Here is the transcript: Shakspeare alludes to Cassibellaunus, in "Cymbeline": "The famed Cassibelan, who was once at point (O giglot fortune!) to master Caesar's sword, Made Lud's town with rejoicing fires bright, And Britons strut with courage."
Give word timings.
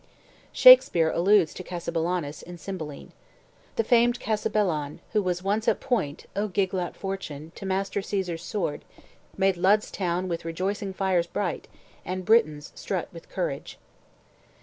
Shakspeare 0.51 1.11
alludes 1.11 1.53
to 1.53 1.63
Cassibellaunus, 1.63 2.41
in 2.41 2.57
"Cymbeline": 2.57 3.11
"The 3.75 3.83
famed 3.83 4.19
Cassibelan, 4.19 4.99
who 5.13 5.21
was 5.21 5.43
once 5.43 5.67
at 5.67 5.79
point 5.79 6.25
(O 6.35 6.47
giglot 6.49 6.95
fortune!) 6.95 7.51
to 7.53 7.67
master 7.67 8.01
Caesar's 8.01 8.43
sword, 8.43 8.83
Made 9.37 9.57
Lud's 9.57 9.91
town 9.91 10.27
with 10.27 10.43
rejoicing 10.43 10.91
fires 10.91 11.27
bright, 11.27 11.67
And 12.03 12.25
Britons 12.25 12.71
strut 12.73 13.09
with 13.13 13.29
courage." 13.29 13.77